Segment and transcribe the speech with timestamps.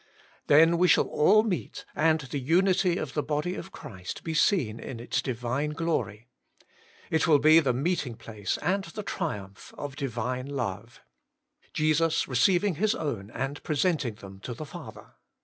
[0.47, 4.79] Then we shall all meet, and the unity of the body of Christ bo seen
[4.79, 6.27] in its divine glory.
[7.11, 11.01] It will be the meet ing place and the triumph of divine love.
[11.71, 15.17] Jesus receiving His own and presenting them to the Father.